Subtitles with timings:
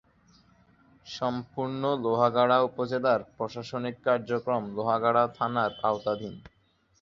[1.07, 6.35] সম্পূর্ণ লোহাগাড়া উপজেলার প্রশাসনিক কার্যক্রম লোহাগাড়া থানার আওতাধীন।